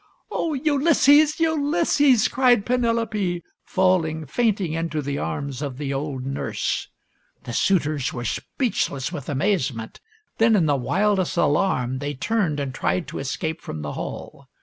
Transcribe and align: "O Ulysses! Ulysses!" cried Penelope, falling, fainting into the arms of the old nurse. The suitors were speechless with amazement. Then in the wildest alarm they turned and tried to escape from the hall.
"O 0.31 0.55
Ulysses! 0.55 1.39
Ulysses!" 1.39 2.27
cried 2.27 2.65
Penelope, 2.65 3.43
falling, 3.63 4.25
fainting 4.25 4.73
into 4.73 4.99
the 4.99 5.19
arms 5.19 5.61
of 5.61 5.77
the 5.77 5.93
old 5.93 6.25
nurse. 6.25 6.87
The 7.43 7.53
suitors 7.53 8.11
were 8.11 8.25
speechless 8.25 9.11
with 9.11 9.29
amazement. 9.29 9.99
Then 10.39 10.55
in 10.55 10.65
the 10.65 10.75
wildest 10.75 11.37
alarm 11.37 11.99
they 11.99 12.15
turned 12.15 12.59
and 12.59 12.73
tried 12.73 13.07
to 13.09 13.19
escape 13.19 13.61
from 13.61 13.83
the 13.83 13.93
hall. 13.93 14.47